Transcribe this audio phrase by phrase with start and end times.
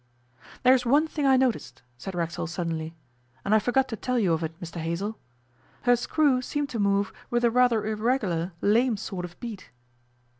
[0.63, 2.95] 'There's one thing I noticed,' said Racksole suddenly,
[3.45, 5.15] 'and I forgot to tell you of it, Mr Hazell.
[5.83, 9.69] Her screw seemed to move with a rather irregular, lame sort of beat.